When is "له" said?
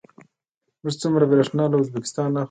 1.71-1.77